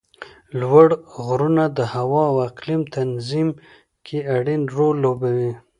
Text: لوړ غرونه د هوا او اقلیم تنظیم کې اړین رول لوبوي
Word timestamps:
لوړ 0.59 0.87
غرونه 1.25 1.63
د 1.77 1.79
هوا 1.93 2.23
او 2.31 2.37
اقلیم 2.49 2.81
تنظیم 2.97 3.49
کې 4.05 4.17
اړین 4.35 4.61
رول 4.75 4.95
لوبوي 5.03 5.51